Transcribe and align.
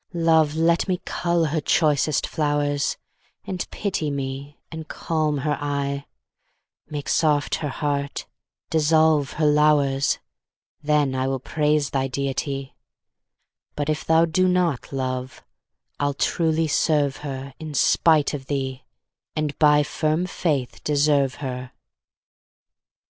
Love, 0.15 0.55
let 0.55 0.87
me 0.87 0.99
cull 1.05 1.45
her 1.45 1.61
choicest 1.61 2.25
flowers, 2.25 2.97
And 3.45 3.69
pity 3.69 4.09
me, 4.09 4.57
and 4.71 4.87
calm 4.87 5.37
her 5.37 5.59
eye; 5.61 6.07
Make 6.89 7.07
soft 7.07 7.53
her 7.57 7.69
heart, 7.69 8.25
dissolve 8.71 9.33
her 9.33 9.45
lowers, 9.45 10.17
Then 10.81 11.11
will 11.11 11.35
I 11.35 11.47
praise 11.47 11.91
thy 11.91 12.07
deity, 12.07 12.73
But 13.75 13.89
if 13.89 14.03
thou 14.03 14.25
do 14.25 14.47
not, 14.47 14.91
Love, 14.91 15.43
I'll 15.99 16.15
truly 16.15 16.67
serve 16.67 17.17
her 17.17 17.53
In 17.59 17.75
spite 17.75 18.33
of 18.33 18.47
thee, 18.47 18.83
and 19.35 19.55
by 19.59 19.83
firm 19.83 20.25
faith 20.25 20.83
deserve 20.83 21.35
her. 21.45 21.73